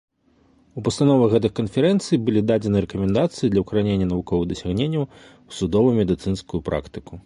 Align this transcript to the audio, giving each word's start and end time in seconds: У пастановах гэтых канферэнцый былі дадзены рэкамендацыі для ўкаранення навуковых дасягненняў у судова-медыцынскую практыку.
У 0.79 0.83
пастановах 0.87 1.29
гэтых 1.35 1.51
канферэнцый 1.59 2.21
былі 2.29 2.41
дадзены 2.53 2.77
рэкамендацыі 2.87 3.51
для 3.55 3.63
ўкаранення 3.67 4.11
навуковых 4.15 4.49
дасягненняў 4.55 5.03
у 5.09 5.51
судова-медыцынскую 5.61 6.61
практыку. 6.71 7.13